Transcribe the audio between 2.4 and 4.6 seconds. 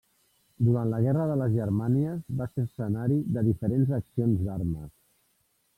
va ser escenari de diferents accions